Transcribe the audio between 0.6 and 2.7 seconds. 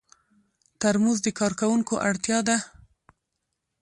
ترموز د کارکوونکو اړتیا ده.